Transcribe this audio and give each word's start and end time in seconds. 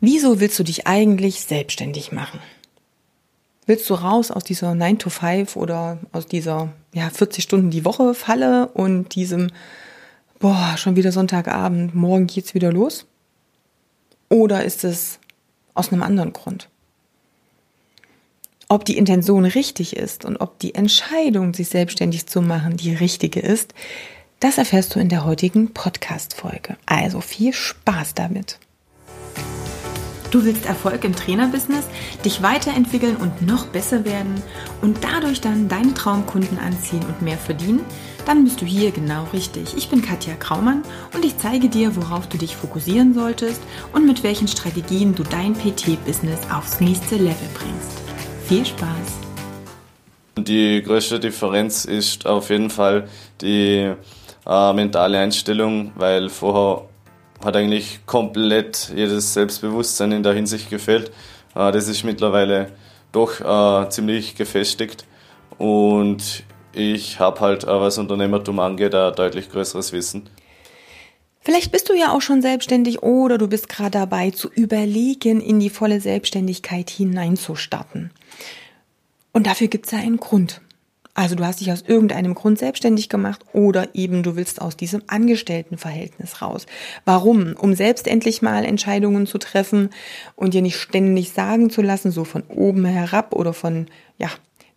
Wieso 0.00 0.40
willst 0.40 0.58
du 0.58 0.64
dich 0.64 0.86
eigentlich 0.86 1.42
selbstständig 1.42 2.12
machen? 2.12 2.40
Willst 3.66 3.88
du 3.88 3.94
raus 3.94 4.30
aus 4.30 4.42
dieser 4.42 4.74
9 4.74 4.98
to 4.98 5.10
5 5.10 5.56
oder 5.56 5.98
aus 6.12 6.26
dieser 6.26 6.72
ja, 6.92 7.10
40 7.10 7.44
Stunden 7.44 7.70
die 7.70 7.84
Woche 7.84 8.14
Falle 8.14 8.68
und 8.68 9.14
diesem 9.14 9.50
boah, 10.40 10.74
schon 10.76 10.96
wieder 10.96 11.12
Sonntagabend, 11.12 11.94
morgen 11.94 12.26
geht's 12.26 12.54
wieder 12.54 12.72
los? 12.72 13.06
Oder 14.28 14.64
ist 14.64 14.84
es 14.84 15.20
aus 15.74 15.92
einem 15.92 16.02
anderen 16.02 16.32
Grund? 16.32 16.68
Ob 18.68 18.84
die 18.84 18.96
Intention 18.96 19.44
richtig 19.44 19.96
ist 19.96 20.24
und 20.24 20.38
ob 20.38 20.58
die 20.58 20.74
Entscheidung, 20.74 21.54
sich 21.54 21.68
selbstständig 21.68 22.26
zu 22.26 22.40
machen, 22.40 22.76
die 22.76 22.94
richtige 22.94 23.40
ist, 23.40 23.74
das 24.38 24.58
erfährst 24.58 24.94
du 24.94 25.00
in 25.00 25.08
der 25.08 25.24
heutigen 25.24 25.74
Podcast-Folge. 25.74 26.76
Also 26.86 27.20
viel 27.20 27.52
Spaß 27.52 28.14
damit. 28.14 28.58
Du 30.30 30.44
willst 30.44 30.64
Erfolg 30.64 31.02
im 31.04 31.16
Trainerbusiness, 31.16 31.88
dich 32.24 32.40
weiterentwickeln 32.40 33.16
und 33.16 33.42
noch 33.42 33.66
besser 33.66 34.04
werden 34.04 34.40
und 34.80 34.98
dadurch 35.02 35.40
dann 35.40 35.68
deine 35.68 35.92
Traumkunden 35.92 36.58
anziehen 36.58 37.02
und 37.08 37.20
mehr 37.20 37.36
verdienen? 37.36 37.84
Dann 38.26 38.44
bist 38.44 38.60
du 38.60 38.64
hier 38.64 38.92
genau 38.92 39.26
richtig. 39.32 39.76
Ich 39.76 39.88
bin 39.88 40.02
Katja 40.02 40.34
Kraumann 40.34 40.82
und 41.14 41.24
ich 41.24 41.36
zeige 41.38 41.68
dir, 41.68 41.96
worauf 41.96 42.28
du 42.28 42.38
dich 42.38 42.54
fokussieren 42.54 43.12
solltest 43.12 43.60
und 43.92 44.06
mit 44.06 44.22
welchen 44.22 44.46
Strategien 44.46 45.16
du 45.16 45.24
dein 45.24 45.54
PT-Business 45.54 46.40
aufs 46.54 46.80
nächste 46.80 47.16
Level 47.16 47.48
bringst. 47.54 48.00
Viel 48.46 48.64
Spaß! 48.64 49.18
Die 50.38 50.80
größte 50.82 51.18
Differenz 51.18 51.84
ist 51.84 52.26
auf 52.26 52.50
jeden 52.50 52.70
Fall 52.70 53.08
die 53.40 53.92
äh, 54.46 54.72
mentale 54.72 55.18
Einstellung, 55.18 55.90
weil 55.96 56.28
vorher 56.28 56.89
hat 57.44 57.56
eigentlich 57.56 58.00
komplett 58.06 58.92
jedes 58.94 59.34
Selbstbewusstsein 59.34 60.12
in 60.12 60.22
der 60.22 60.34
Hinsicht 60.34 60.70
gefehlt. 60.70 61.10
Äh, 61.54 61.72
das 61.72 61.88
ist 61.88 62.04
mittlerweile 62.04 62.70
doch 63.12 63.40
äh, 63.40 63.88
ziemlich 63.90 64.36
gefestigt 64.36 65.04
und 65.58 66.44
ich 66.72 67.18
habe 67.18 67.40
halt, 67.40 67.66
was 67.66 67.98
Unternehmertum 67.98 68.60
angeht, 68.60 68.94
ein 68.94 69.14
deutlich 69.14 69.50
größeres 69.50 69.92
Wissen. 69.92 70.30
Vielleicht 71.40 71.72
bist 71.72 71.88
du 71.88 71.94
ja 71.94 72.12
auch 72.12 72.20
schon 72.20 72.42
selbstständig 72.42 73.02
oder 73.02 73.38
du 73.38 73.48
bist 73.48 73.68
gerade 73.68 73.92
dabei 73.92 74.30
zu 74.30 74.48
überlegen, 74.50 75.40
in 75.40 75.58
die 75.58 75.70
volle 75.70 76.00
Selbstständigkeit 76.00 76.90
hineinzustarten. 76.90 78.10
Und 79.32 79.46
dafür 79.46 79.68
gibt 79.68 79.86
es 79.86 79.92
ja 79.92 79.98
einen 79.98 80.18
Grund. 80.18 80.60
Also 81.14 81.34
du 81.34 81.44
hast 81.44 81.60
dich 81.60 81.72
aus 81.72 81.82
irgendeinem 81.86 82.34
Grund 82.34 82.58
selbstständig 82.58 83.08
gemacht 83.08 83.44
oder 83.52 83.94
eben 83.94 84.22
du 84.22 84.36
willst 84.36 84.62
aus 84.62 84.76
diesem 84.76 85.02
Angestelltenverhältnis 85.08 86.40
raus. 86.40 86.66
Warum? 87.04 87.54
Um 87.56 87.74
selbst 87.74 88.06
endlich 88.06 88.42
mal 88.42 88.64
Entscheidungen 88.64 89.26
zu 89.26 89.38
treffen 89.38 89.90
und 90.36 90.54
dir 90.54 90.62
nicht 90.62 90.76
ständig 90.76 91.32
sagen 91.32 91.68
zu 91.70 91.82
lassen, 91.82 92.12
so 92.12 92.24
von 92.24 92.42
oben 92.48 92.84
herab 92.84 93.34
oder 93.34 93.52
von, 93.52 93.86
ja, 94.18 94.28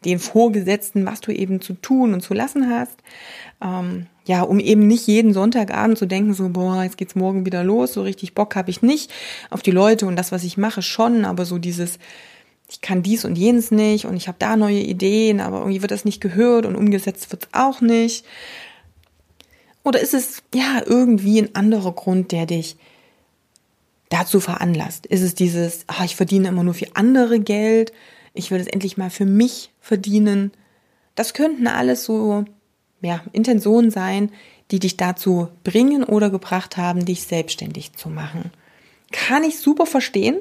den 0.06 0.20
Vorgesetzten, 0.20 1.06
was 1.06 1.22
du 1.22 1.32
eben 1.32 1.62
zu 1.62 1.74
tun 1.74 2.14
und 2.14 2.22
zu 2.22 2.34
lassen 2.34 2.70
hast. 2.70 2.98
Ähm, 3.64 4.08
ja, 4.26 4.42
um 4.42 4.60
eben 4.60 4.88
nicht 4.88 5.08
jeden 5.08 5.34
Sonntagabend 5.34 5.98
zu 5.98 6.06
denken, 6.06 6.34
so, 6.34 6.50
boah, 6.50 6.84
jetzt 6.84 6.98
geht's 6.98 7.16
morgen 7.16 7.46
wieder 7.46 7.64
los, 7.64 7.94
so 7.94 8.02
richtig 8.02 8.34
Bock 8.34 8.56
habe 8.56 8.70
ich 8.70 8.82
nicht 8.82 9.12
auf 9.50 9.62
die 9.62 9.72
Leute 9.72 10.06
und 10.06 10.16
das, 10.16 10.32
was 10.32 10.44
ich 10.44 10.58
mache, 10.58 10.82
schon, 10.82 11.26
aber 11.26 11.46
so 11.46 11.58
dieses, 11.58 12.00
ich 12.74 12.82
kann 12.82 13.04
dies 13.04 13.24
und 13.24 13.38
jenes 13.38 13.70
nicht 13.70 14.06
und 14.06 14.18
ich 14.18 14.28
habe 14.28 14.38
da 14.40 14.58
neue 14.58 14.80
Ideen, 14.80 15.42
aber 15.42 15.60
irgendwie 15.60 15.84
wird 15.84 15.92
das 15.92 16.06
nicht 16.06 16.22
gehört 16.22 16.66
und 16.66 16.76
umgesetzt 16.76 17.32
wird's 17.32 17.48
auch 17.52 17.82
nicht. 17.82 18.26
Oder 19.84 20.00
ist 20.00 20.16
es 20.16 20.42
ja 20.56 20.82
irgendwie 20.84 21.40
ein 21.40 21.54
anderer 21.54 21.92
Grund, 21.92 22.32
der 22.32 22.48
dich 22.48 22.76
dazu 24.10 24.40
veranlasst? 24.40 25.06
Ist 25.06 25.22
es 25.22 25.36
dieses, 25.36 25.84
ach, 25.86 26.04
ich 26.04 26.16
verdiene 26.16 26.48
immer 26.48 26.64
nur 26.64 26.74
für 26.74 26.96
andere 26.96 27.40
Geld, 27.40 27.94
ich 28.34 28.50
will 28.50 28.60
es 28.60 28.68
endlich 28.68 28.98
mal 28.98 29.12
für 29.12 29.26
mich 29.26 29.70
verdienen? 29.80 30.52
Das 31.14 31.36
könnten 31.36 31.68
alles 31.68 32.04
so 32.06 32.44
ja, 33.02 33.22
Intentionen 33.34 33.92
sein, 33.92 34.32
die 34.72 34.80
dich 34.80 34.98
dazu 34.98 35.50
bringen 35.64 36.04
oder 36.04 36.32
gebracht 36.32 36.78
haben, 36.78 37.06
dich 37.06 37.22
selbstständig 37.22 37.94
zu 37.94 38.10
machen. 38.10 38.50
Kann 39.12 39.44
ich 39.44 39.60
super 39.60 39.86
verstehen, 39.86 40.38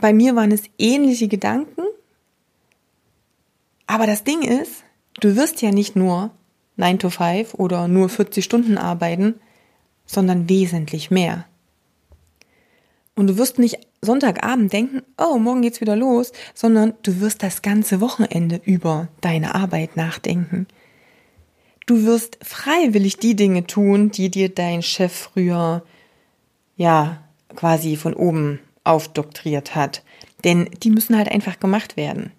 bei 0.00 0.12
mir 0.12 0.36
waren 0.36 0.52
es 0.52 0.62
ähnliche 0.78 1.28
Gedanken. 1.28 1.82
Aber 3.86 4.06
das 4.06 4.24
Ding 4.24 4.42
ist, 4.42 4.84
du 5.20 5.36
wirst 5.36 5.62
ja 5.62 5.70
nicht 5.70 5.96
nur 5.96 6.30
9 6.76 6.98
to 6.98 7.10
5 7.10 7.54
oder 7.54 7.88
nur 7.88 8.08
40 8.08 8.44
Stunden 8.44 8.78
arbeiten, 8.78 9.34
sondern 10.06 10.48
wesentlich 10.48 11.10
mehr. 11.10 11.46
Und 13.14 13.26
du 13.26 13.36
wirst 13.36 13.58
nicht 13.58 13.78
Sonntagabend 14.02 14.72
denken, 14.72 15.02
oh, 15.18 15.36
morgen 15.38 15.60
geht's 15.60 15.82
wieder 15.82 15.94
los, 15.94 16.32
sondern 16.54 16.94
du 17.02 17.20
wirst 17.20 17.42
das 17.42 17.60
ganze 17.60 18.00
Wochenende 18.00 18.60
über 18.64 19.08
deine 19.20 19.54
Arbeit 19.54 19.96
nachdenken. 19.96 20.66
Du 21.84 22.04
wirst 22.04 22.38
freiwillig 22.42 23.18
die 23.18 23.36
Dinge 23.36 23.66
tun, 23.66 24.10
die 24.10 24.30
dir 24.30 24.48
dein 24.48 24.82
Chef 24.82 25.12
früher, 25.12 25.84
ja, 26.76 27.22
quasi 27.54 27.96
von 27.96 28.14
oben 28.14 28.60
aufdoktriert 28.84 29.74
hat. 29.74 30.02
Denn 30.44 30.68
die 30.82 30.90
müssen 30.90 31.16
halt 31.16 31.30
einfach 31.30 31.60
gemacht 31.60 31.96
werden. 31.96 32.32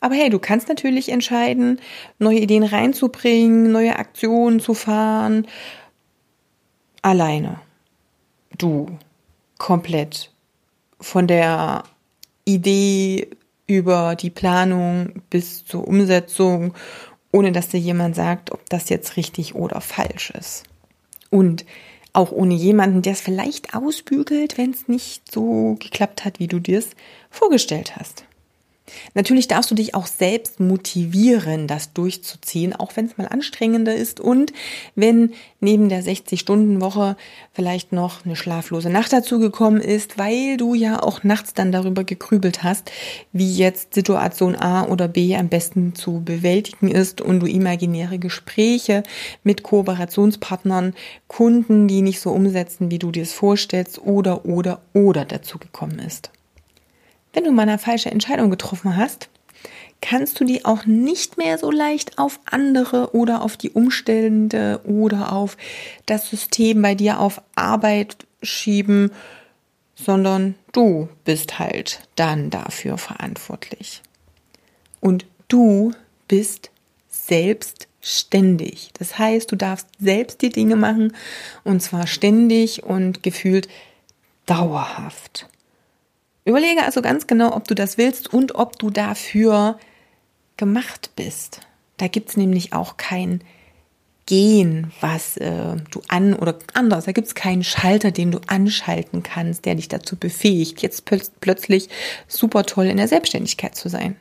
Aber 0.00 0.14
hey, 0.14 0.30
du 0.30 0.38
kannst 0.38 0.68
natürlich 0.68 1.10
entscheiden, 1.10 1.80
neue 2.18 2.38
Ideen 2.38 2.64
reinzubringen, 2.64 3.72
neue 3.72 3.96
Aktionen 3.96 4.60
zu 4.60 4.74
fahren. 4.74 5.46
Alleine. 7.02 7.60
Du. 8.58 8.98
Komplett. 9.58 10.32
Von 11.00 11.26
der 11.26 11.84
Idee 12.44 13.28
über 13.66 14.16
die 14.16 14.30
Planung 14.30 15.22
bis 15.30 15.64
zur 15.64 15.86
Umsetzung, 15.86 16.74
ohne 17.32 17.52
dass 17.52 17.68
dir 17.68 17.80
jemand 17.80 18.14
sagt, 18.14 18.52
ob 18.52 18.68
das 18.68 18.88
jetzt 18.88 19.16
richtig 19.16 19.54
oder 19.54 19.80
falsch 19.80 20.30
ist. 20.30 20.64
Und 21.30 21.64
auch 22.12 22.32
ohne 22.32 22.54
jemanden, 22.54 23.02
der 23.02 23.12
es 23.12 23.20
vielleicht 23.20 23.74
ausbügelt, 23.74 24.58
wenn 24.58 24.70
es 24.70 24.88
nicht 24.88 25.30
so 25.32 25.76
geklappt 25.78 26.24
hat, 26.24 26.38
wie 26.38 26.48
du 26.48 26.58
dir 26.58 26.78
es 26.78 26.90
vorgestellt 27.30 27.96
hast. 27.96 28.24
Natürlich 29.14 29.48
darfst 29.48 29.70
du 29.70 29.74
dich 29.74 29.94
auch 29.94 30.06
selbst 30.06 30.60
motivieren, 30.60 31.66
das 31.66 31.92
durchzuziehen, 31.92 32.74
auch 32.74 32.96
wenn 32.96 33.06
es 33.06 33.18
mal 33.18 33.28
anstrengender 33.28 33.94
ist 33.94 34.20
und 34.20 34.52
wenn 34.94 35.32
neben 35.60 35.88
der 35.88 36.02
60-Stunden-Woche 36.02 37.16
vielleicht 37.52 37.92
noch 37.92 38.24
eine 38.24 38.36
schlaflose 38.36 38.90
Nacht 38.90 39.12
dazugekommen 39.12 39.80
ist, 39.80 40.18
weil 40.18 40.56
du 40.56 40.74
ja 40.74 41.02
auch 41.02 41.22
nachts 41.22 41.54
dann 41.54 41.72
darüber 41.72 42.04
gegrübelt 42.04 42.62
hast, 42.62 42.90
wie 43.32 43.54
jetzt 43.54 43.94
Situation 43.94 44.56
A 44.56 44.86
oder 44.86 45.08
B 45.08 45.36
am 45.36 45.48
besten 45.48 45.94
zu 45.94 46.22
bewältigen 46.24 46.88
ist 46.88 47.20
und 47.20 47.40
du 47.40 47.46
imaginäre 47.46 48.18
Gespräche 48.18 49.02
mit 49.44 49.62
Kooperationspartnern, 49.62 50.94
Kunden, 51.28 51.88
die 51.88 52.02
nicht 52.02 52.20
so 52.20 52.30
umsetzen, 52.30 52.90
wie 52.90 52.98
du 52.98 53.10
dir 53.10 53.22
es 53.22 53.32
vorstellst 53.32 54.00
oder 54.00 54.44
oder 54.44 54.80
oder 54.92 55.24
dazugekommen 55.24 55.98
ist. 55.98 56.30
Wenn 57.32 57.44
du 57.44 57.52
mal 57.52 57.62
eine 57.62 57.78
falsche 57.78 58.10
Entscheidung 58.10 58.50
getroffen 58.50 58.96
hast, 58.96 59.28
kannst 60.00 60.38
du 60.40 60.44
die 60.44 60.64
auch 60.64 60.84
nicht 60.84 61.38
mehr 61.38 61.56
so 61.56 61.70
leicht 61.70 62.18
auf 62.18 62.40
andere 62.44 63.14
oder 63.14 63.42
auf 63.42 63.56
die 63.56 63.70
Umstände 63.70 64.80
oder 64.84 65.32
auf 65.32 65.56
das 66.06 66.28
System 66.28 66.82
bei 66.82 66.94
dir 66.94 67.20
auf 67.20 67.40
Arbeit 67.54 68.26
schieben, 68.42 69.12
sondern 69.94 70.56
du 70.72 71.08
bist 71.24 71.58
halt 71.58 72.00
dann 72.16 72.50
dafür 72.50 72.98
verantwortlich. 72.98 74.02
Und 75.00 75.24
du 75.48 75.92
bist 76.28 76.70
selbstständig. 77.08 78.90
Das 78.98 79.18
heißt, 79.18 79.50
du 79.52 79.56
darfst 79.56 79.86
selbst 80.00 80.42
die 80.42 80.50
Dinge 80.50 80.76
machen 80.76 81.14
und 81.62 81.80
zwar 81.80 82.06
ständig 82.06 82.82
und 82.82 83.22
gefühlt 83.22 83.68
dauerhaft. 84.46 85.48
Überlege 86.44 86.82
also 86.82 87.02
ganz 87.02 87.26
genau, 87.26 87.54
ob 87.54 87.68
du 87.68 87.74
das 87.74 87.98
willst 87.98 88.32
und 88.32 88.54
ob 88.54 88.78
du 88.78 88.90
dafür 88.90 89.78
gemacht 90.56 91.10
bist. 91.16 91.60
Da 91.98 92.08
gibt's 92.08 92.36
nämlich 92.36 92.72
auch 92.72 92.96
kein 92.96 93.42
Gehen, 94.26 94.92
was 95.00 95.36
äh, 95.36 95.76
du 95.90 96.00
an 96.06 96.34
oder 96.34 96.56
anders. 96.74 97.06
Da 97.06 97.12
gibt's 97.12 97.34
keinen 97.34 97.64
Schalter, 97.64 98.12
den 98.12 98.30
du 98.30 98.40
anschalten 98.46 99.24
kannst, 99.24 99.64
der 99.64 99.74
dich 99.74 99.88
dazu 99.88 100.16
befähigt, 100.16 100.80
jetzt 100.80 101.04
plötzlich 101.40 101.88
super 102.28 102.64
toll 102.64 102.86
in 102.86 102.98
der 102.98 103.08
Selbstständigkeit 103.08 103.74
zu 103.74 103.88
sein. 103.88 104.16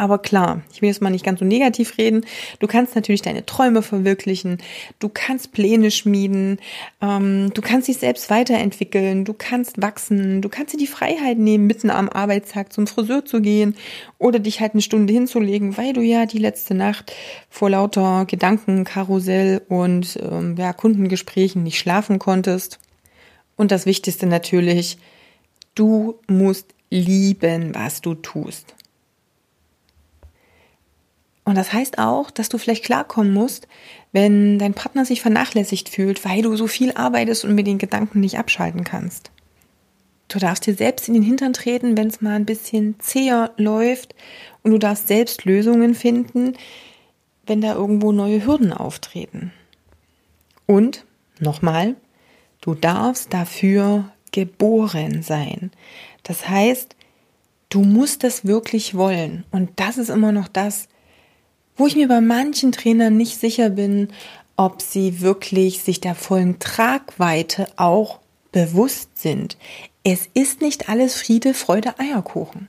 Aber 0.00 0.18
klar, 0.18 0.62
ich 0.72 0.80
will 0.80 0.88
jetzt 0.88 1.02
mal 1.02 1.10
nicht 1.10 1.24
ganz 1.24 1.40
so 1.40 1.44
negativ 1.44 1.98
reden. 1.98 2.24
Du 2.60 2.68
kannst 2.68 2.94
natürlich 2.94 3.20
deine 3.20 3.44
Träume 3.44 3.82
verwirklichen, 3.82 4.58
du 5.00 5.08
kannst 5.08 5.50
Pläne 5.50 5.90
schmieden, 5.90 6.60
ähm, 7.02 7.50
du 7.52 7.60
kannst 7.60 7.88
dich 7.88 7.98
selbst 7.98 8.30
weiterentwickeln, 8.30 9.24
du 9.24 9.34
kannst 9.34 9.82
wachsen, 9.82 10.40
du 10.40 10.48
kannst 10.48 10.72
dir 10.72 10.78
die 10.78 10.86
Freiheit 10.86 11.38
nehmen, 11.38 11.66
mitten 11.66 11.90
am 11.90 12.08
Arbeitstag 12.08 12.72
zum 12.72 12.86
Friseur 12.86 13.24
zu 13.24 13.40
gehen 13.42 13.74
oder 14.18 14.38
dich 14.38 14.60
halt 14.60 14.74
eine 14.74 14.82
Stunde 14.82 15.12
hinzulegen, 15.12 15.76
weil 15.76 15.94
du 15.94 16.00
ja 16.00 16.26
die 16.26 16.38
letzte 16.38 16.74
Nacht 16.74 17.12
vor 17.50 17.68
lauter 17.68 18.24
Gedankenkarussell 18.24 19.62
und 19.68 20.16
ähm, 20.22 20.54
ja, 20.56 20.72
Kundengesprächen 20.72 21.64
nicht 21.64 21.80
schlafen 21.80 22.20
konntest. 22.20 22.78
Und 23.56 23.72
das 23.72 23.84
Wichtigste 23.84 24.26
natürlich, 24.26 24.96
du 25.74 26.20
musst 26.28 26.72
lieben, 26.88 27.74
was 27.74 28.00
du 28.00 28.14
tust. 28.14 28.76
Und 31.48 31.54
das 31.54 31.72
heißt 31.72 31.96
auch, 31.96 32.30
dass 32.30 32.50
du 32.50 32.58
vielleicht 32.58 32.84
klarkommen 32.84 33.32
musst, 33.32 33.68
wenn 34.12 34.58
dein 34.58 34.74
Partner 34.74 35.06
sich 35.06 35.22
vernachlässigt 35.22 35.88
fühlt, 35.88 36.22
weil 36.26 36.42
du 36.42 36.54
so 36.56 36.66
viel 36.66 36.92
arbeitest 36.92 37.46
und 37.46 37.54
mit 37.54 37.66
den 37.66 37.78
Gedanken 37.78 38.20
nicht 38.20 38.38
abschalten 38.38 38.84
kannst. 38.84 39.30
Du 40.28 40.38
darfst 40.38 40.66
dir 40.66 40.74
selbst 40.74 41.08
in 41.08 41.14
den 41.14 41.22
Hintern 41.22 41.54
treten, 41.54 41.96
wenn 41.96 42.08
es 42.08 42.20
mal 42.20 42.34
ein 42.34 42.44
bisschen 42.44 42.96
zäher 43.00 43.52
läuft 43.56 44.14
und 44.62 44.72
du 44.72 44.78
darfst 44.78 45.08
selbst 45.08 45.46
Lösungen 45.46 45.94
finden, 45.94 46.52
wenn 47.46 47.62
da 47.62 47.72
irgendwo 47.72 48.12
neue 48.12 48.44
Hürden 48.44 48.74
auftreten. 48.74 49.50
Und 50.66 51.06
nochmal, 51.40 51.96
du 52.60 52.74
darfst 52.74 53.32
dafür 53.32 54.12
geboren 54.32 55.22
sein. 55.22 55.70
Das 56.24 56.46
heißt, 56.46 56.94
du 57.70 57.80
musst 57.80 58.22
es 58.22 58.44
wirklich 58.44 58.94
wollen. 58.94 59.44
Und 59.50 59.70
das 59.76 59.96
ist 59.96 60.10
immer 60.10 60.30
noch 60.30 60.48
das, 60.48 60.88
wo 61.78 61.86
ich 61.86 61.96
mir 61.96 62.08
bei 62.08 62.20
manchen 62.20 62.72
Trainern 62.72 63.16
nicht 63.16 63.40
sicher 63.40 63.70
bin, 63.70 64.08
ob 64.56 64.82
sie 64.82 65.20
wirklich 65.20 65.82
sich 65.82 66.00
der 66.00 66.16
vollen 66.16 66.58
Tragweite 66.58 67.68
auch 67.76 68.18
bewusst 68.52 69.16
sind. 69.16 69.56
Es 70.02 70.28
ist 70.34 70.60
nicht 70.60 70.88
alles 70.88 71.14
Friede, 71.14 71.54
Freude, 71.54 71.98
Eierkuchen. 71.98 72.68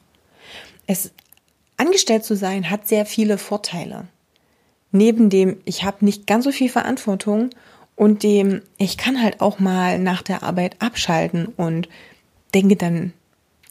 Es 0.86 1.12
angestellt 1.78 2.24
zu 2.24 2.36
sein 2.36 2.70
hat 2.70 2.88
sehr 2.88 3.06
viele 3.06 3.38
Vorteile. 3.38 4.08
Neben 4.92 5.30
dem, 5.30 5.58
ich 5.66 5.84
habe 5.84 6.06
nicht 6.06 6.28
ganz 6.28 6.46
so 6.46 6.52
viel 6.52 6.70
Verantwortung 6.70 7.50
und 7.96 8.24
dem, 8.24 8.62
ich 8.78 8.98
kann 8.98 9.22
halt 9.22 9.42
auch 9.42 9.60
mal 9.60 10.00
nach 10.00 10.22
der 10.22 10.44
Arbeit 10.44 10.76
abschalten 10.80 11.48
und 11.48 11.90
denke 12.54 12.76
dann 12.76 13.14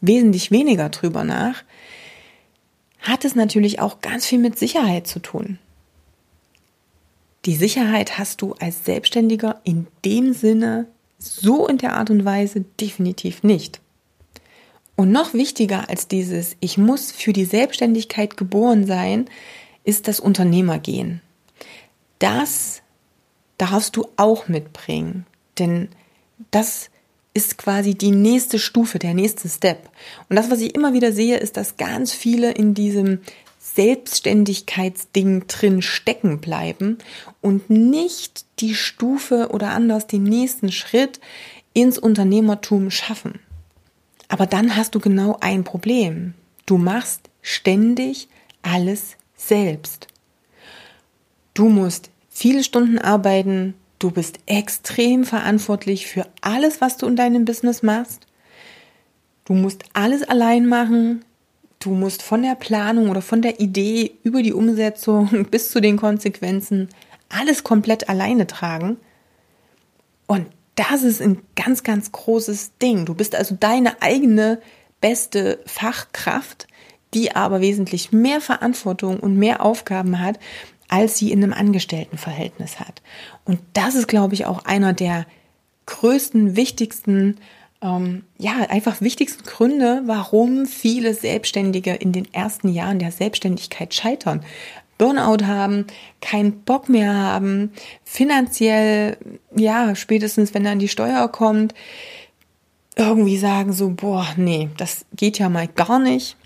wesentlich 0.01 0.51
weniger 0.51 0.89
drüber 0.89 1.25
nach, 1.25 1.65
hat 3.09 3.25
es 3.25 3.35
natürlich 3.35 3.81
auch 3.81 4.01
ganz 4.01 4.27
viel 4.27 4.39
mit 4.39 4.59
Sicherheit 4.59 5.07
zu 5.07 5.19
tun. 5.21 5.59
Die 7.45 7.55
Sicherheit 7.55 8.19
hast 8.19 8.43
du 8.43 8.55
als 8.55 8.85
Selbstständiger 8.85 9.61
in 9.65 9.87
dem 10.05 10.33
Sinne 10.33 10.87
so 11.19 11.67
in 11.67 11.79
der 11.79 11.95
Art 11.95 12.11
und 12.11 12.25
Weise 12.25 12.65
definitiv 12.81 13.43
nicht. 13.43 13.81
Und 14.97 15.13
noch 15.13 15.33
wichtiger 15.33 15.89
als 15.89 16.09
dieses, 16.09 16.57
ich 16.61 16.77
muss 16.77 17.13
für 17.13 17.33
die 17.33 17.45
Selbstständigkeit 17.45 18.37
geboren 18.37 18.87
sein, 18.87 19.31
ist 19.85 20.09
das 20.09 20.21
Unternehmergehen. 20.21 21.21
Das 22.19 22.83
darfst 23.59 23.97
du 23.97 24.09
auch 24.17 24.49
mitbringen, 24.49 25.25
denn 25.59 25.89
das 26.51 26.91
ist 27.39 27.57
quasi 27.57 27.95
die 27.95 28.11
nächste 28.11 28.59
Stufe, 28.59 28.99
der 28.99 29.15
nächste 29.15 29.49
Step. 29.49 29.89
Und 30.29 30.35
das, 30.35 30.51
was 30.51 30.61
ich 30.61 30.75
immer 30.75 30.93
wieder 30.93 31.13
sehe, 31.13 31.37
ist, 31.37 31.57
dass 31.57 31.77
ganz 31.77 32.13
viele 32.13 32.51
in 32.51 32.75
diesem 32.75 33.21
Selbstständigkeitsding 33.61 35.47
drin 35.47 35.81
stecken 35.81 36.41
bleiben 36.41 36.99
und 37.41 37.71
nicht 37.71 38.45
die 38.59 38.75
Stufe 38.75 39.51
oder 39.53 39.71
anders 39.71 40.09
den 40.09 40.25
nächsten 40.25 40.73
Schritt 40.73 41.21
ins 41.75 41.97
Unternehmertum 41.97 42.91
schaffen. 42.91 43.39
Aber 44.27 44.47
dann 44.47 44.75
hast 44.75 44.97
du 44.97 45.01
genau 45.01 45.39
ein 45.41 45.63
Problem. 45.63 46.35
Du 46.67 46.77
machst 46.77 47.31
ständig 47.41 48.29
alles 48.63 49.17
selbst. 49.37 50.09
Du 51.55 51.69
musst 51.69 52.11
viele 52.29 52.65
Stunden 52.65 52.99
arbeiten, 52.99 53.75
du 53.99 54.11
bist 54.11 54.39
extrem 54.47 55.25
verantwortlich 55.25 56.07
für 56.07 56.27
alles, 56.41 56.81
was 56.81 56.97
du 56.97 57.07
in 57.07 57.17
deinem 57.17 57.45
Business 57.45 57.83
machst. 57.83 58.27
Du 59.45 59.55
musst 59.55 59.85
alles 59.95 60.23
allein 60.23 60.67
machen, 60.67 61.25
Du 61.81 61.91
musst 61.91 62.23
von 62.23 62.43
der 62.43 62.57
Planung 62.57 63.09
oder 63.09 63.23
von 63.23 63.41
der 63.41 63.61
Idee 63.61 64.13
über 64.25 64.43
die 64.43 64.53
Umsetzung 64.53 65.47
bis 65.51 65.71
zu 65.71 65.81
den 65.81 65.97
Konsequenzen 65.97 66.89
alles 67.29 67.63
komplett 67.63 68.09
alleine 68.09 68.47
tragen. 68.47 68.97
Und 70.27 70.47
das 70.75 71.03
ist 71.03 71.21
ein 71.21 71.43
ganz, 71.57 71.83
ganz 71.83 72.11
großes 72.11 72.79
Ding. 72.79 73.05
Du 73.05 73.15
bist 73.15 73.35
also 73.35 73.57
deine 73.59 74.03
eigene 74.03 74.61
beste 75.01 75.61
Fachkraft, 75.67 76.67
die 77.15 77.35
aber 77.37 77.61
wesentlich 77.61 78.13
mehr 78.13 78.41
Verantwortung 78.41 79.21
und 79.21 79.37
mehr 79.37 79.65
Aufgaben 79.65 80.21
hat, 80.21 80.39
als 80.89 81.19
sie 81.19 81.33
in 81.33 81.43
einem 81.43 81.53
Angestelltenverhältnis 81.53 82.81
hat. 82.81 83.03
Und 83.45 83.61
das 83.73 83.95
ist, 83.95 84.09
glaube 84.09 84.35
ich, 84.35 84.47
auch 84.47 84.65
einer 84.65 84.93
der 84.93 85.27
größten, 85.87 86.57
wichtigsten 86.57 87.37
ähm, 87.81 88.25
ja, 88.39 88.57
einfach 88.69 89.01
wichtigsten 89.01 89.45
Gründe, 89.45 90.03
warum 90.07 90.67
viele 90.67 91.15
Selbstständige 91.15 91.95
in 91.95 92.13
den 92.13 92.33
ersten 92.35 92.69
Jahren 92.69 92.99
der 92.99 93.13
Selbstständigkeit 93.13 93.95
scheitern. 93.95 94.45
Burnout 94.97 95.47
haben, 95.47 95.87
keinen 96.21 96.63
Bock 96.63 96.89
mehr 96.89 97.15
haben, 97.15 97.73
finanziell, 98.05 99.17
ja, 99.55 99.95
spätestens 99.95 100.55
wenn 100.55 100.65
dann 100.65 100.81
die 100.81 100.89
Steuer 100.89 101.29
kommt, 101.29 101.73
irgendwie 102.97 103.39
sagen 103.39 103.73
so, 103.73 103.91
boah, 103.91 104.27
nee, 104.37 104.71
das 104.77 105.07
geht 105.15 105.39
ja 105.39 105.49
mal 105.49 105.69
gar 105.69 106.01
nicht. 106.01 106.37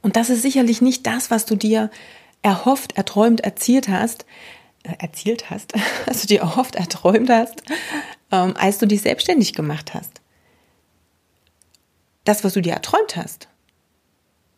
Und 0.00 0.14
das 0.14 0.30
ist 0.30 0.42
sicherlich 0.42 0.80
nicht 0.80 1.04
das, 1.08 1.32
was 1.32 1.44
du 1.44 1.56
dir 1.56 1.90
erhofft, 2.46 2.96
erträumt, 2.96 3.40
erzielt 3.40 3.88
hast, 3.88 4.24
äh, 4.82 4.94
erzielt 4.98 5.50
hast, 5.50 5.74
was 6.06 6.20
du 6.22 6.26
dir 6.28 6.40
erhofft, 6.40 6.76
erträumt 6.76 7.28
hast, 7.28 7.62
ähm, 8.32 8.54
als 8.56 8.78
du 8.78 8.86
dich 8.86 9.02
selbstständig 9.02 9.52
gemacht 9.52 9.94
hast 9.94 10.20
das, 12.26 12.44
was 12.44 12.52
du 12.52 12.60
dir 12.60 12.74
erträumt 12.74 13.16
hast. 13.16 13.48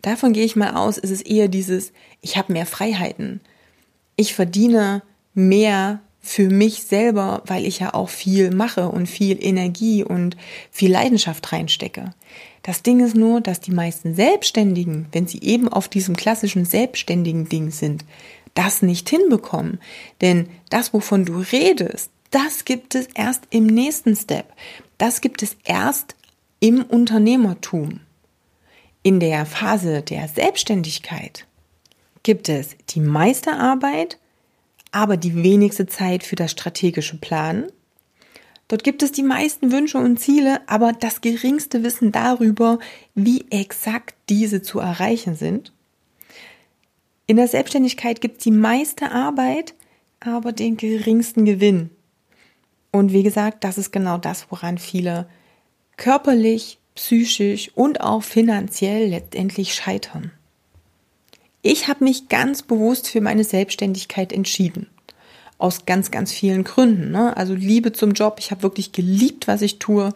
Davon 0.02 0.32
gehe 0.32 0.44
ich 0.44 0.56
mal 0.56 0.74
aus, 0.74 0.98
ist 0.98 1.10
es 1.10 1.22
eher 1.22 1.48
dieses, 1.48 1.92
ich 2.20 2.36
habe 2.36 2.52
mehr 2.52 2.66
Freiheiten. 2.66 3.40
Ich 4.16 4.34
verdiene 4.34 5.02
mehr 5.34 6.00
für 6.20 6.50
mich 6.50 6.82
selber, 6.82 7.42
weil 7.46 7.64
ich 7.64 7.78
ja 7.78 7.94
auch 7.94 8.08
viel 8.08 8.50
mache 8.50 8.88
und 8.88 9.06
viel 9.06 9.42
Energie 9.42 10.04
und 10.04 10.36
viel 10.70 10.90
Leidenschaft 10.90 11.52
reinstecke. 11.52 12.14
Das 12.62 12.82
Ding 12.82 13.00
ist 13.00 13.14
nur, 13.14 13.40
dass 13.40 13.60
die 13.60 13.70
meisten 13.70 14.14
Selbstständigen, 14.14 15.06
wenn 15.12 15.26
sie 15.26 15.40
eben 15.40 15.68
auf 15.68 15.88
diesem 15.88 16.16
klassischen 16.16 16.64
selbstständigen 16.64 17.48
Ding 17.48 17.70
sind, 17.70 18.04
das 18.54 18.82
nicht 18.82 19.08
hinbekommen. 19.08 19.78
Denn 20.20 20.48
das, 20.68 20.92
wovon 20.92 21.24
du 21.24 21.38
redest, 21.38 22.10
das 22.30 22.64
gibt 22.64 22.94
es 22.94 23.08
erst 23.14 23.44
im 23.50 23.66
nächsten 23.66 24.16
Step. 24.16 24.52
Das 24.98 25.20
gibt 25.20 25.42
es 25.42 25.56
erst, 25.64 26.14
im 26.60 26.82
Unternehmertum, 26.82 28.00
in 29.02 29.20
der 29.20 29.46
Phase 29.46 30.02
der 30.02 30.26
Selbstständigkeit, 30.26 31.46
gibt 32.24 32.48
es 32.48 32.76
die 32.90 33.00
meiste 33.00 33.52
Arbeit, 33.52 34.18
aber 34.92 35.16
die 35.16 35.42
wenigste 35.42 35.86
Zeit 35.86 36.22
für 36.22 36.36
das 36.36 36.50
strategische 36.50 37.18
Planen. 37.18 37.70
Dort 38.68 38.84
gibt 38.84 39.02
es 39.02 39.12
die 39.12 39.22
meisten 39.22 39.72
Wünsche 39.72 39.98
und 39.98 40.20
Ziele, 40.20 40.60
aber 40.66 40.92
das 40.92 41.20
geringste 41.22 41.82
Wissen 41.82 42.12
darüber, 42.12 42.78
wie 43.14 43.46
exakt 43.50 44.14
diese 44.28 44.60
zu 44.60 44.78
erreichen 44.78 45.34
sind. 45.34 45.72
In 47.26 47.36
der 47.36 47.48
Selbstständigkeit 47.48 48.20
gibt 48.20 48.38
es 48.38 48.44
die 48.44 48.50
meiste 48.50 49.10
Arbeit, 49.10 49.74
aber 50.20 50.52
den 50.52 50.76
geringsten 50.76 51.44
Gewinn. 51.44 51.90
Und 52.90 53.12
wie 53.12 53.22
gesagt, 53.22 53.64
das 53.64 53.78
ist 53.78 53.90
genau 53.90 54.18
das, 54.18 54.50
woran 54.50 54.78
viele 54.78 55.28
körperlich, 55.96 56.78
psychisch 56.94 57.70
und 57.74 58.00
auch 58.00 58.22
finanziell 58.22 59.08
letztendlich 59.08 59.74
scheitern. 59.74 60.32
Ich 61.62 61.88
habe 61.88 62.04
mich 62.04 62.28
ganz 62.28 62.62
bewusst 62.62 63.08
für 63.08 63.20
meine 63.20 63.44
Selbstständigkeit 63.44 64.32
entschieden. 64.32 64.86
Aus 65.60 65.86
ganz, 65.86 66.12
ganz 66.12 66.30
vielen 66.30 66.62
Gründen. 66.62 67.10
Ne? 67.10 67.36
Also 67.36 67.52
Liebe 67.52 67.92
zum 67.92 68.12
Job. 68.12 68.36
Ich 68.38 68.52
habe 68.52 68.62
wirklich 68.62 68.92
geliebt, 68.92 69.48
was 69.48 69.60
ich 69.60 69.80
tue. 69.80 70.10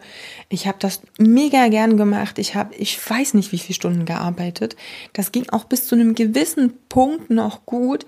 Ich 0.47 0.67
habe 0.67 0.77
das 0.79 1.01
mega 1.17 1.67
gern 1.67 1.97
gemacht. 1.97 2.39
Ich 2.39 2.55
habe, 2.55 2.73
ich 2.75 2.97
weiß 3.09 3.33
nicht, 3.33 3.51
wie 3.51 3.57
viele 3.57 3.75
Stunden 3.75 4.05
gearbeitet. 4.05 4.77
Das 5.11 5.33
ging 5.33 5.49
auch 5.49 5.65
bis 5.65 5.85
zu 5.85 5.95
einem 5.95 6.15
gewissen 6.15 6.73
Punkt 6.87 7.29
noch 7.29 7.65
gut. 7.65 8.05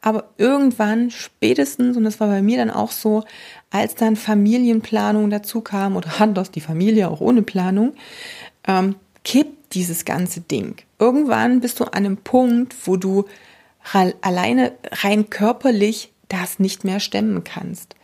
Aber 0.00 0.30
irgendwann, 0.38 1.10
spätestens, 1.10 1.94
und 1.98 2.04
das 2.04 2.20
war 2.20 2.28
bei 2.28 2.40
mir 2.40 2.56
dann 2.56 2.70
auch 2.70 2.92
so, 2.92 3.24
als 3.68 3.94
dann 3.94 4.16
Familienplanung 4.16 5.28
dazu 5.28 5.60
kam 5.60 5.94
oder 5.94 6.08
anders 6.20 6.50
die 6.50 6.62
Familie 6.62 7.10
auch 7.10 7.20
ohne 7.20 7.42
Planung, 7.42 7.92
ähm, 8.66 8.94
kippt 9.24 9.57
dieses 9.72 10.04
ganze 10.04 10.40
Ding. 10.40 10.76
Irgendwann 10.98 11.60
bist 11.60 11.80
du 11.80 11.84
an 11.84 11.92
einem 11.94 12.16
Punkt, 12.16 12.74
wo 12.86 12.96
du 12.96 13.24
alleine 14.20 14.72
rein 14.90 15.30
körperlich 15.30 16.12
das 16.28 16.58
nicht 16.58 16.84
mehr 16.84 17.00
stemmen 17.00 17.44
kannst 17.44 17.94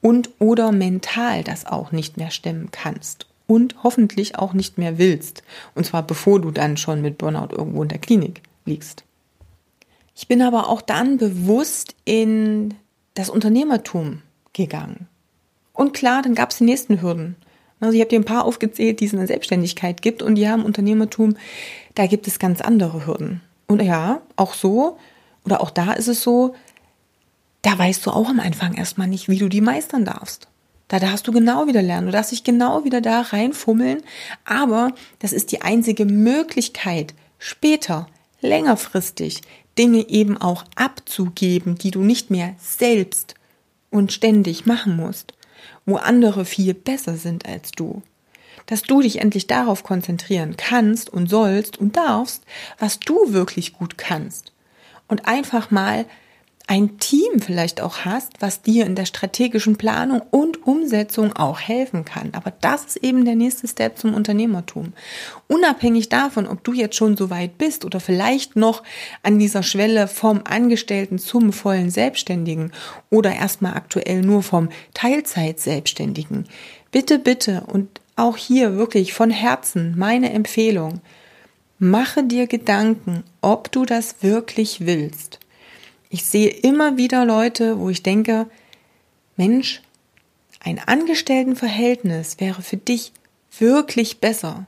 und 0.00 0.30
oder 0.38 0.72
mental 0.72 1.44
das 1.44 1.66
auch 1.66 1.92
nicht 1.92 2.16
mehr 2.16 2.30
stemmen 2.30 2.70
kannst 2.70 3.26
und 3.46 3.82
hoffentlich 3.82 4.38
auch 4.38 4.52
nicht 4.54 4.78
mehr 4.78 4.98
willst. 4.98 5.42
Und 5.74 5.84
zwar 5.84 6.02
bevor 6.02 6.40
du 6.40 6.50
dann 6.50 6.76
schon 6.76 7.02
mit 7.02 7.18
Burnout 7.18 7.54
irgendwo 7.54 7.82
in 7.82 7.88
der 7.88 7.98
Klinik 7.98 8.42
liegst. 8.64 9.04
Ich 10.16 10.28
bin 10.28 10.42
aber 10.42 10.68
auch 10.68 10.80
dann 10.80 11.18
bewusst 11.18 11.94
in 12.04 12.74
das 13.14 13.28
Unternehmertum 13.28 14.22
gegangen. 14.52 15.08
Und 15.72 15.92
klar, 15.92 16.22
dann 16.22 16.34
gab 16.34 16.50
es 16.50 16.58
die 16.58 16.64
nächsten 16.64 17.02
Hürden. 17.02 17.36
Also 17.80 17.94
ich 17.94 18.00
habe 18.00 18.10
dir 18.10 18.20
ein 18.20 18.24
paar 18.24 18.44
aufgezählt, 18.44 19.00
die 19.00 19.06
es 19.06 19.12
in 19.12 19.18
der 19.18 19.26
Selbstständigkeit 19.26 20.02
gibt 20.02 20.22
und 20.22 20.36
ja, 20.36 20.54
im 20.54 20.64
Unternehmertum, 20.64 21.36
da 21.94 22.06
gibt 22.06 22.26
es 22.26 22.38
ganz 22.38 22.60
andere 22.60 23.06
Hürden. 23.06 23.40
Und 23.66 23.82
ja, 23.82 24.20
auch 24.36 24.54
so, 24.54 24.98
oder 25.44 25.60
auch 25.60 25.70
da 25.70 25.92
ist 25.92 26.08
es 26.08 26.22
so, 26.22 26.54
da 27.62 27.78
weißt 27.78 28.04
du 28.06 28.10
auch 28.10 28.28
am 28.28 28.40
Anfang 28.40 28.74
erstmal 28.74 29.08
nicht, 29.08 29.28
wie 29.28 29.38
du 29.38 29.48
die 29.48 29.60
meistern 29.60 30.04
darfst. 30.04 30.48
Da 30.88 30.98
darfst 30.98 31.26
du 31.26 31.32
genau 31.32 31.66
wieder 31.66 31.82
lernen. 31.82 32.06
Du 32.06 32.12
darfst 32.12 32.32
dich 32.32 32.44
genau 32.44 32.84
wieder 32.84 33.00
da 33.00 33.22
reinfummeln. 33.22 34.02
Aber 34.44 34.92
das 35.18 35.32
ist 35.32 35.50
die 35.50 35.62
einzige 35.62 36.04
Möglichkeit, 36.04 37.14
später, 37.38 38.06
längerfristig, 38.40 39.40
Dinge 39.78 40.08
eben 40.08 40.36
auch 40.36 40.64
abzugeben, 40.76 41.76
die 41.76 41.90
du 41.90 42.02
nicht 42.02 42.30
mehr 42.30 42.54
selbst 42.58 43.34
und 43.90 44.12
ständig 44.12 44.66
machen 44.66 44.96
musst, 44.96 45.32
wo 45.86 45.96
andere 45.96 46.44
viel 46.44 46.74
besser 46.74 47.16
sind 47.16 47.46
als 47.46 47.72
du. 47.72 48.02
Dass 48.66 48.82
du 48.82 49.02
dich 49.02 49.20
endlich 49.20 49.46
darauf 49.46 49.82
konzentrieren 49.82 50.56
kannst 50.56 51.10
und 51.10 51.28
sollst 51.28 51.78
und 51.78 51.96
darfst, 51.96 52.44
was 52.78 53.00
du 53.00 53.32
wirklich 53.32 53.74
gut 53.74 53.98
kannst. 53.98 54.52
Und 55.08 55.26
einfach 55.26 55.70
mal 55.70 56.06
ein 56.66 56.98
Team 56.98 57.40
vielleicht 57.40 57.82
auch 57.82 57.98
hast, 58.06 58.40
was 58.40 58.62
dir 58.62 58.86
in 58.86 58.94
der 58.94 59.04
strategischen 59.04 59.76
Planung 59.76 60.22
und 60.30 60.66
Umsetzung 60.66 61.34
auch 61.34 61.60
helfen 61.60 62.06
kann. 62.06 62.30
Aber 62.32 62.52
das 62.60 62.86
ist 62.86 62.96
eben 62.96 63.26
der 63.26 63.34
nächste 63.34 63.68
Step 63.68 63.98
zum 63.98 64.14
Unternehmertum. 64.14 64.94
Unabhängig 65.46 66.08
davon, 66.08 66.46
ob 66.46 66.64
du 66.64 66.72
jetzt 66.72 66.96
schon 66.96 67.18
so 67.18 67.28
weit 67.28 67.58
bist 67.58 67.84
oder 67.84 68.00
vielleicht 68.00 68.56
noch 68.56 68.82
an 69.22 69.38
dieser 69.38 69.62
Schwelle 69.62 70.08
vom 70.08 70.40
Angestellten 70.44 71.18
zum 71.18 71.52
vollen 71.52 71.90
Selbstständigen 71.90 72.72
oder 73.10 73.34
erstmal 73.34 73.74
aktuell 73.74 74.22
nur 74.22 74.42
vom 74.42 74.70
Teilzeit-Selbstständigen. 74.94 76.46
Bitte, 76.90 77.18
bitte 77.18 77.64
und 77.66 78.00
auch 78.16 78.38
hier 78.38 78.76
wirklich 78.76 79.12
von 79.12 79.30
Herzen 79.30 79.94
meine 79.98 80.32
Empfehlung. 80.32 81.02
Mache 81.78 82.22
dir 82.22 82.46
Gedanken, 82.46 83.24
ob 83.42 83.70
du 83.70 83.84
das 83.84 84.22
wirklich 84.22 84.86
willst. 84.86 85.40
Ich 86.14 86.26
sehe 86.26 86.48
immer 86.48 86.96
wieder 86.96 87.24
Leute, 87.24 87.80
wo 87.80 87.90
ich 87.90 88.04
denke, 88.04 88.46
Mensch, 89.36 89.82
ein 90.60 90.78
Angestelltenverhältnis 90.78 92.38
wäre 92.38 92.62
für 92.62 92.76
dich 92.76 93.12
wirklich 93.58 94.20
besser. 94.20 94.66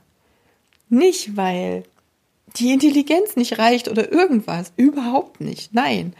Nicht, 0.89 1.37
weil 1.37 1.83
die 2.57 2.73
Intelligenz 2.73 3.37
nicht 3.37 3.59
reicht 3.59 3.87
oder 3.87 4.11
irgendwas, 4.11 4.73
überhaupt 4.75 5.39
nicht, 5.39 5.73
nein. 5.73 6.13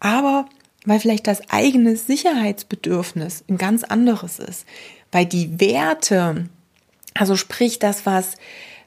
Aber 0.00 0.48
weil 0.84 0.98
vielleicht 0.98 1.28
das 1.28 1.50
eigene 1.50 1.94
Sicherheitsbedürfnis 1.94 3.44
ein 3.48 3.58
ganz 3.58 3.84
anderes 3.84 4.40
ist, 4.40 4.66
weil 5.12 5.24
die 5.24 5.60
Werte, 5.60 6.48
also 7.14 7.36
sprich 7.36 7.78
das, 7.78 8.06
was 8.06 8.34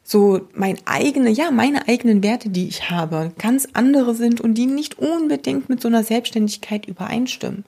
so 0.10 0.40
mein 0.54 0.78
eigene, 0.86 1.30
ja, 1.30 1.52
meine 1.52 1.90
eigenen 1.90 2.24
Werte, 2.24 2.50
die 2.50 2.70
ich 2.70 2.90
habe, 2.90 3.34
ganz 3.38 3.68
andere 3.74 4.16
sind 4.16 4.40
und 4.40 4.54
die 4.54 4.66
nicht 4.66 4.98
unbedingt 4.98 5.68
mit 5.68 5.82
so 5.82 5.90
einer 5.90 6.02
Selbstständigkeit 6.02 6.86
übereinstimmen. 6.86 7.66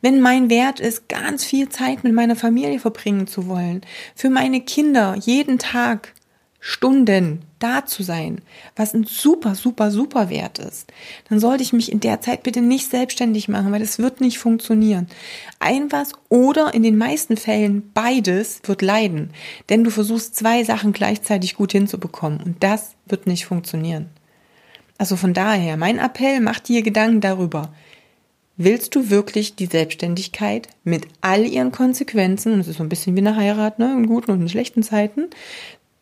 Wenn 0.00 0.20
mein 0.20 0.48
Wert 0.48 0.78
ist, 0.78 1.08
ganz 1.08 1.44
viel 1.44 1.70
Zeit 1.70 2.04
mit 2.04 2.12
meiner 2.12 2.36
Familie 2.36 2.78
verbringen 2.78 3.26
zu 3.26 3.48
wollen, 3.48 3.80
für 4.14 4.30
meine 4.30 4.60
Kinder 4.60 5.16
jeden 5.18 5.58
Tag 5.58 6.14
Stunden 6.64 7.40
da 7.58 7.86
zu 7.86 8.04
sein, 8.04 8.40
was 8.76 8.94
ein 8.94 9.02
super, 9.02 9.56
super, 9.56 9.90
super 9.90 10.30
Wert 10.30 10.60
ist, 10.60 10.92
dann 11.28 11.40
sollte 11.40 11.64
ich 11.64 11.72
mich 11.72 11.90
in 11.90 11.98
der 11.98 12.20
Zeit 12.20 12.44
bitte 12.44 12.60
nicht 12.60 12.88
selbstständig 12.88 13.48
machen, 13.48 13.72
weil 13.72 13.80
das 13.80 13.98
wird 13.98 14.20
nicht 14.20 14.38
funktionieren. 14.38 15.08
Ein 15.58 15.90
was 15.90 16.12
oder 16.28 16.72
in 16.72 16.84
den 16.84 16.96
meisten 16.96 17.36
Fällen 17.36 17.90
beides 17.92 18.60
wird 18.62 18.80
leiden, 18.80 19.30
denn 19.70 19.82
du 19.82 19.90
versuchst 19.90 20.36
zwei 20.36 20.62
Sachen 20.62 20.92
gleichzeitig 20.92 21.56
gut 21.56 21.72
hinzubekommen 21.72 22.40
und 22.40 22.62
das 22.62 22.94
wird 23.06 23.26
nicht 23.26 23.44
funktionieren. 23.44 24.06
Also 24.98 25.16
von 25.16 25.34
daher, 25.34 25.76
mein 25.76 25.98
Appell, 25.98 26.40
mach 26.40 26.60
dir 26.60 26.82
Gedanken 26.82 27.20
darüber. 27.20 27.74
Willst 28.56 28.94
du 28.94 29.10
wirklich 29.10 29.56
die 29.56 29.66
Selbstständigkeit 29.66 30.68
mit 30.84 31.08
all 31.22 31.44
ihren 31.44 31.72
Konsequenzen, 31.72 32.52
und 32.52 32.60
es 32.60 32.68
ist 32.68 32.76
so 32.76 32.84
ein 32.84 32.88
bisschen 32.88 33.16
wie 33.16 33.20
eine 33.20 33.34
Heirat, 33.34 33.80
ne, 33.80 33.92
in 33.96 34.06
guten 34.06 34.30
und 34.30 34.42
in 34.42 34.48
schlechten 34.48 34.84
Zeiten, 34.84 35.28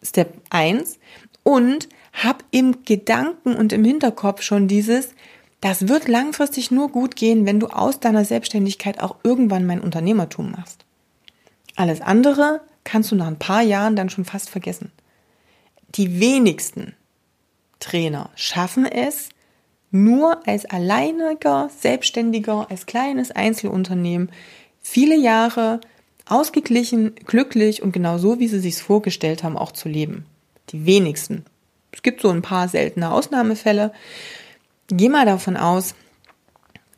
Step 0.03 0.35
1 0.51 0.99
und 1.43 1.89
hab 2.13 2.45
im 2.51 2.85
Gedanken 2.85 3.55
und 3.55 3.73
im 3.73 3.85
Hinterkopf 3.85 4.43
schon 4.43 4.69
dieses, 4.69 5.11
das 5.61 5.89
wird 5.89 6.09
langfristig 6.09 6.71
nur 6.71 6.91
gut 6.91 7.17
gehen, 7.17 7.47
wenn 7.47 7.61
du 7.61 7.69
aus 7.69 8.01
deiner 8.01 8.25
Selbstständigkeit 8.25 9.01
auch 9.01 9.17
irgendwann 9.23 9.67
mein 9.67 9.81
Unternehmertum 9.81 10.53
machst. 10.53 10.85
Alles 11.77 12.01
andere 12.01 12.61
kannst 12.85 13.11
du 13.11 13.17
nach 13.17 13.27
ein 13.27 13.39
paar 13.39 13.63
Jahren 13.63 13.97
dann 13.97 14.11
schon 14.11 14.25
fast 14.25 14.51
vergessen. 14.51 14.91
Die 15.95 16.21
wenigsten 16.21 16.95
Trainer 17.79 18.31
schaffen 18.37 18.87
es, 18.87 19.29
nur 19.91 20.47
als 20.47 20.67
alleiniger 20.67 21.69
Selbstständiger, 21.81 22.71
als 22.71 22.87
kleines 22.87 23.33
Einzelunternehmen 23.33 24.31
viele 24.81 25.17
Jahre 25.17 25.81
ausgeglichen, 26.31 27.15
glücklich 27.27 27.83
und 27.83 27.93
genau 27.93 28.19
so, 28.19 28.39
wie 28.39 28.49
sie 28.49 28.61
sich 28.61 28.77
vorgestellt 28.77 29.43
haben, 29.43 29.57
auch 29.57 29.73
zu 29.73 29.89
leben. 29.89 30.27
Die 30.71 30.87
wenigsten. 30.87 31.45
Es 31.93 32.03
gibt 32.03 32.21
so 32.23 32.29
ein 32.31 32.43
paar 32.43 32.69
seltene 32.69 33.13
Ausnahmefälle. 33.13 33.93
Geh 34.89 35.09
mal 35.09 35.27
davon 35.27 35.57
aus, 35.57 35.95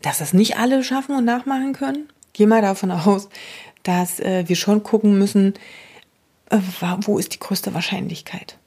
dass 0.03 0.19
das 0.19 0.33
nicht 0.33 0.59
alle 0.59 0.85
schaffen 0.85 1.17
und 1.17 1.25
nachmachen 1.25 1.73
können. 1.73 2.09
Geh 2.33 2.47
mal 2.47 2.63
davon 2.63 2.91
aus, 2.91 3.29
dass 3.83 4.21
äh, 4.21 4.45
wir 4.47 4.57
schon 4.57 4.83
gucken 4.83 5.19
müssen, 5.19 5.55
äh, 6.51 6.59
wo 7.01 7.19
ist 7.19 7.35
die 7.35 7.41
größte 7.41 7.75
Wahrscheinlichkeit. 7.75 8.59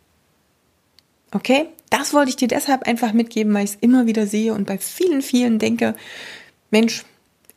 Okay? 1.31 1.67
Das 1.89 2.13
wollte 2.13 2.29
ich 2.29 2.35
dir 2.35 2.47
deshalb 2.47 2.83
einfach 2.83 3.13
mitgeben, 3.13 3.53
weil 3.53 3.65
ich 3.65 3.71
es 3.71 3.77
immer 3.81 4.05
wieder 4.05 4.27
sehe 4.27 4.53
und 4.53 4.65
bei 4.65 4.77
vielen, 4.77 5.21
vielen 5.21 5.59
denke, 5.59 5.95
Mensch, 6.71 7.05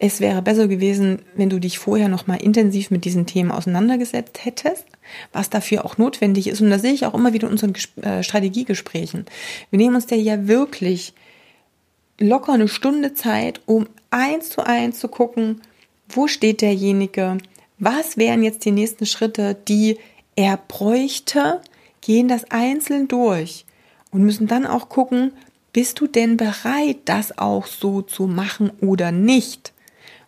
es 0.00 0.20
wäre 0.20 0.42
besser 0.42 0.68
gewesen, 0.68 1.22
wenn 1.34 1.50
du 1.50 1.58
dich 1.58 1.78
vorher 1.78 2.08
noch 2.08 2.28
mal 2.28 2.36
intensiv 2.36 2.90
mit 2.90 3.04
diesen 3.04 3.26
Themen 3.26 3.50
auseinandergesetzt 3.50 4.44
hättest, 4.44 4.84
was 5.32 5.50
dafür 5.50 5.84
auch 5.84 5.98
notwendig 5.98 6.46
ist. 6.46 6.60
Und 6.60 6.70
das 6.70 6.82
sehe 6.82 6.92
ich 6.92 7.04
auch 7.04 7.14
immer 7.14 7.32
wieder 7.32 7.48
in 7.48 7.52
unseren 7.52 7.74
äh, 8.02 8.22
Strategiegesprächen. 8.22 9.26
Wir 9.70 9.78
nehmen 9.78 9.96
uns 9.96 10.06
da 10.06 10.14
ja 10.14 10.46
wirklich 10.46 11.14
locker 12.20 12.52
eine 12.52 12.68
Stunde 12.68 13.14
Zeit, 13.14 13.60
um 13.66 13.88
eins 14.10 14.50
zu 14.50 14.64
eins 14.64 15.00
zu 15.00 15.08
gucken, 15.08 15.62
wo 16.08 16.28
steht 16.28 16.62
derjenige, 16.62 17.38
was 17.78 18.16
wären 18.16 18.42
jetzt 18.42 18.64
die 18.64 18.72
nächsten 18.72 19.06
Schritte, 19.06 19.56
die 19.66 19.98
er 20.36 20.56
bräuchte, 20.56 21.60
gehen 22.00 22.28
das 22.28 22.50
einzeln 22.50 23.08
durch 23.08 23.64
und 24.10 24.22
müssen 24.22 24.46
dann 24.46 24.64
auch 24.66 24.88
gucken, 24.88 25.32
bist 25.72 26.00
du 26.00 26.06
denn 26.06 26.36
bereit, 26.36 26.98
das 27.04 27.36
auch 27.36 27.66
so 27.66 28.02
zu 28.02 28.26
machen 28.26 28.70
oder 28.80 29.12
nicht? 29.12 29.72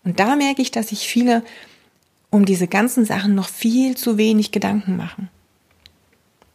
Und 0.05 0.19
da 0.19 0.37
merke 0.37 0.63
ich, 0.63 0.71
dass 0.71 0.89
sich 0.89 1.07
viele 1.07 1.43
um 2.31 2.45
diese 2.45 2.69
ganzen 2.69 3.05
Sachen 3.05 3.35
noch 3.35 3.49
viel 3.49 3.97
zu 3.97 4.17
wenig 4.17 4.53
Gedanken 4.53 4.97
machen. 4.97 5.29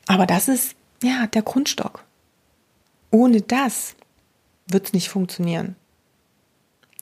Aber 0.08 0.25
das 0.25 0.48
ist, 0.48 0.75
ja, 1.04 1.28
der 1.28 1.42
Grundstock. 1.42 2.04
Ohne 3.12 3.42
das 3.42 3.96
wird 4.68 4.88
es 4.88 4.94
nicht 4.94 5.10
funktionieren. 5.10 5.75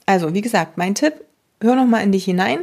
Also, 0.06 0.34
wie 0.34 0.40
gesagt, 0.40 0.76
mein 0.76 0.94
Tipp, 0.94 1.24
hör 1.60 1.76
noch 1.76 1.86
mal 1.86 2.00
in 2.00 2.12
dich 2.12 2.24
hinein. 2.24 2.60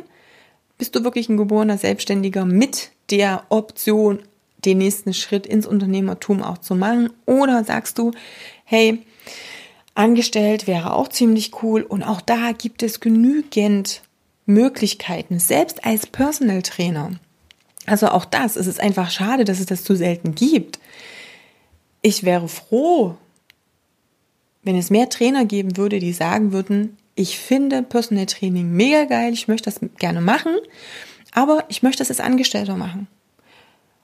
Bist 0.77 0.95
du 0.95 1.03
wirklich 1.03 1.29
ein 1.29 1.37
geborener 1.37 1.77
Selbstständiger 1.77 2.45
mit 2.45 2.91
der 3.09 3.45
Option, 3.49 4.19
den 4.65 4.77
nächsten 4.77 5.13
Schritt 5.13 5.47
ins 5.47 5.65
Unternehmertum 5.65 6.43
auch 6.43 6.59
zu 6.59 6.75
machen? 6.75 7.11
Oder 7.25 7.63
sagst 7.63 7.97
du, 7.97 8.11
hey, 8.63 9.03
Angestellt 9.93 10.67
wäre 10.67 10.93
auch 10.93 11.09
ziemlich 11.09 11.63
cool 11.63 11.81
und 11.81 12.03
auch 12.03 12.21
da 12.21 12.53
gibt 12.53 12.81
es 12.81 12.99
genügend 12.99 14.01
Möglichkeiten, 14.45 15.39
selbst 15.39 15.83
als 15.85 16.07
Personal 16.07 16.61
Trainer. 16.61 17.11
Also 17.85 18.07
auch 18.07 18.25
das, 18.25 18.55
es 18.55 18.67
ist 18.67 18.79
einfach 18.79 19.11
schade, 19.11 19.43
dass 19.43 19.59
es 19.59 19.65
das 19.65 19.83
zu 19.83 19.95
selten 19.95 20.35
gibt. 20.35 20.79
Ich 22.01 22.23
wäre 22.23 22.47
froh, 22.47 23.17
wenn 24.63 24.77
es 24.77 24.89
mehr 24.89 25.09
Trainer 25.09 25.45
geben 25.45 25.77
würde, 25.77 25.99
die 25.99 26.13
sagen 26.13 26.51
würden, 26.51 26.97
ich 27.15 27.37
finde 27.37 27.83
Personal 27.83 28.27
Training 28.27 28.71
mega 28.71 29.05
geil, 29.05 29.33
ich 29.33 29.47
möchte 29.47 29.69
das 29.69 29.79
gerne 29.97 30.21
machen, 30.21 30.55
aber 31.33 31.65
ich 31.67 31.83
möchte 31.83 31.99
das 31.99 32.09
als 32.09 32.19
Angestellter 32.19 32.77
machen. 32.77 33.07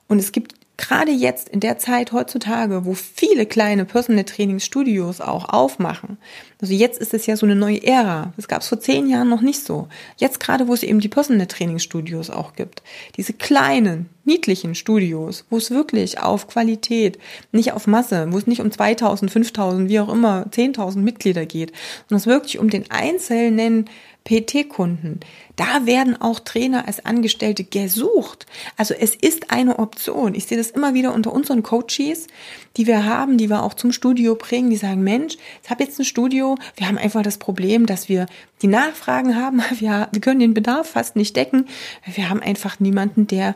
Und 0.07 0.19
es 0.19 0.31
gibt 0.31 0.55
gerade 0.77 1.11
jetzt 1.11 1.49
in 1.49 1.59
der 1.59 1.77
Zeit 1.79 2.11
heutzutage, 2.11 2.85
wo 2.85 2.93
viele 2.93 3.45
kleine 3.45 3.83
Personal 3.83 4.23
Training 4.23 4.59
Studios 4.59 5.21
auch 5.21 5.49
aufmachen. 5.49 6.17
Also 6.61 6.73
jetzt 6.73 6.99
ist 7.01 7.13
es 7.13 7.25
ja 7.25 7.35
so 7.35 7.45
eine 7.45 7.55
neue 7.55 7.83
Ära. 7.83 8.31
Das 8.35 8.47
gab 8.47 8.61
es 8.61 8.67
vor 8.67 8.79
zehn 8.79 9.07
Jahren 9.09 9.29
noch 9.29 9.41
nicht 9.41 9.63
so. 9.63 9.87
Jetzt 10.17 10.39
gerade, 10.39 10.67
wo 10.67 10.73
es 10.73 10.83
eben 10.83 10.99
die 10.99 11.09
Personal 11.09 11.47
Training 11.47 11.79
Studios 11.79 12.29
auch 12.29 12.53
gibt. 12.53 12.83
Diese 13.17 13.33
kleinen, 13.33 14.09
niedlichen 14.27 14.75
Studios, 14.75 15.45
wo 15.49 15.57
es 15.57 15.71
wirklich 15.71 16.19
auf 16.19 16.47
Qualität, 16.47 17.17
nicht 17.51 17.73
auf 17.73 17.87
Masse, 17.87 18.27
wo 18.29 18.37
es 18.37 18.45
nicht 18.45 18.61
um 18.61 18.71
2000, 18.71 19.31
5000, 19.31 19.89
wie 19.89 19.99
auch 19.99 20.09
immer, 20.09 20.45
10.000 20.51 20.97
Mitglieder 20.99 21.45
geht, 21.45 21.71
sondern 22.07 22.17
es 22.17 22.27
wirklich 22.27 22.59
um 22.59 22.69
den 22.69 22.91
einzelnen 22.91 23.85
PT-Kunden, 24.27 25.21
da 25.55 25.85
werden 25.85 26.21
auch 26.21 26.41
Trainer 26.41 26.85
als 26.85 27.05
Angestellte 27.05 27.63
gesucht. 27.63 28.45
Also 28.75 28.93
es 28.93 29.15
ist 29.15 29.51
eine 29.51 29.79
Option. 29.79 30.35
Ich 30.35 30.45
sehe 30.45 30.57
das 30.57 30.71
immer 30.71 30.93
wieder 30.93 31.13
unter 31.13 31.31
unseren 31.31 31.63
Coaches, 31.63 32.27
die 32.75 32.87
wir 32.87 33.05
haben, 33.05 33.37
die 33.37 33.49
wir 33.49 33.63
auch 33.63 33.73
zum 33.73 33.93
Studio 33.93 34.35
bringen, 34.35 34.69
die 34.69 34.75
sagen, 34.75 35.01
Mensch, 35.01 35.37
ich 35.63 35.69
habe 35.69 35.83
jetzt 35.83 35.97
ein 35.97 36.05
Studio, 36.05 36.57
wir 36.75 36.89
haben 36.89 36.97
einfach 36.97 37.23
das 37.23 37.37
Problem, 37.37 37.85
dass 37.85 38.09
wir 38.09 38.25
die 38.61 38.67
Nachfragen 38.67 39.35
haben, 39.37 39.63
wir, 39.79 40.09
wir 40.11 40.21
können 40.21 40.41
den 40.41 40.53
Bedarf 40.53 40.89
fast 40.89 41.15
nicht 41.15 41.35
decken, 41.35 41.67
wir 42.05 42.29
haben 42.29 42.41
einfach 42.41 42.81
niemanden, 42.81 43.27
der 43.27 43.55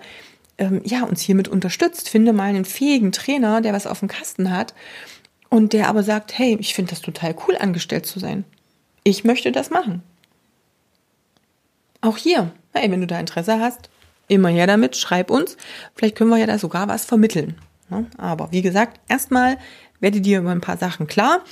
ähm, 0.62 0.82
ja, 0.86 1.04
uns 1.04 1.22
hiermit 1.22 1.48
unterstützt. 1.48 2.08
Finde 2.08 2.34
mal 2.34 2.44
einen 2.44 2.66
fähigen 2.66 3.12
Trainer, 3.12 3.62
der 3.62 3.74
was 3.74 3.88
auf 3.88 4.00
dem 4.00 4.08
Kasten 4.08 4.52
hat 4.52 4.74
und 5.50 5.74
der 5.74 5.90
aber 5.90 6.04
sagt, 6.04 6.38
hey, 6.38 6.56
ich 6.60 6.76
finde 6.76 6.92
das 6.92 7.02
total 7.02 7.36
cool, 7.48 7.58
angestellt 7.58 8.06
zu 8.06 8.20
sein. 8.20 8.46
Ich 9.04 9.24
möchte 9.24 9.52
das 9.52 9.72
machen. 9.72 10.04
Auch 12.00 12.18
hier, 12.18 12.52
hey, 12.74 12.90
wenn 12.92 13.02
du 13.02 13.08
da 13.08 13.20
Interesse 13.20 13.60
hast, 13.60 13.90
immer 14.28 14.50
her 14.50 14.68
damit, 14.68 14.96
schreib 14.96 15.32
uns. 15.32 15.58
Vielleicht 15.96 16.16
können 16.16 16.30
wir 16.30 16.38
ja 16.38 16.46
da 16.46 16.58
sogar 16.58 16.88
was 16.88 17.06
vermitteln. 17.06 17.56
Ne? 17.90 18.06
Aber 18.18 18.52
wie 18.52 18.62
gesagt, 18.62 19.00
erstmal 19.10 19.58
werde 20.00 20.22
dir 20.22 20.40
über 20.40 20.52
ein 20.52 20.62
paar 20.62 20.78
Sachen 20.78 21.08
klar. 21.08 21.44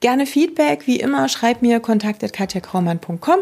Gerne 0.00 0.26
Feedback, 0.26 0.86
wie 0.86 1.00
immer, 1.00 1.28
schreib 1.28 1.62
mir 1.62 1.80
kontakt.katjakraumann.com. 1.80 3.38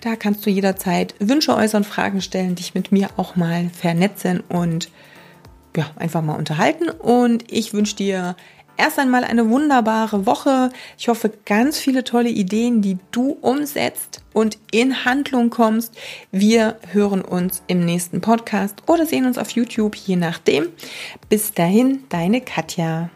Da 0.00 0.16
kannst 0.16 0.44
du 0.46 0.50
jederzeit 0.50 1.14
Wünsche 1.18 1.54
äußern, 1.54 1.84
Fragen 1.84 2.22
stellen, 2.22 2.54
dich 2.54 2.74
mit 2.74 2.90
mir 2.90 3.10
auch 3.16 3.36
mal 3.36 3.68
vernetzen 3.70 4.40
und 4.48 4.90
ja, 5.76 5.90
einfach 5.96 6.22
mal 6.22 6.36
unterhalten. 6.36 6.88
Und 6.88 7.50
ich 7.52 7.74
wünsche 7.74 7.96
dir 7.96 8.36
erst 8.80 8.98
einmal 8.98 9.24
eine 9.24 9.50
wunderbare 9.50 10.24
Woche. 10.24 10.70
Ich 10.98 11.08
hoffe, 11.08 11.30
ganz 11.44 11.78
viele 11.78 12.02
tolle 12.02 12.30
Ideen, 12.30 12.80
die 12.80 12.96
du 13.10 13.32
umsetzt 13.40 14.22
und 14.32 14.58
in 14.70 15.04
Handlung 15.04 15.50
kommst. 15.50 15.94
Wir 16.32 16.78
hören 16.92 17.20
uns 17.20 17.62
im 17.66 17.84
nächsten 17.84 18.22
Podcast 18.22 18.82
oder 18.86 19.04
sehen 19.04 19.26
uns 19.26 19.36
auf 19.36 19.50
YouTube, 19.50 19.94
je 19.94 20.16
nachdem. 20.16 20.68
Bis 21.28 21.52
dahin, 21.52 22.04
deine 22.08 22.40
Katja. 22.40 23.10